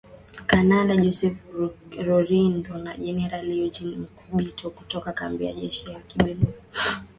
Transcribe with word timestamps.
Kanali 0.49 0.93
Joseph 1.03 1.39
Rurindo 2.05 2.73
na 2.85 2.93
Generali 3.03 3.51
Eugene 3.61 4.05
Nkubito, 4.23 4.67
kutoka 4.77 5.11
kambi 5.13 5.45
ya 5.45 5.53
kijeshi 5.53 5.89
ya 5.91 5.99
Kibungo 5.99 6.33
nchini 6.41 6.61
Rwanda. 6.73 7.07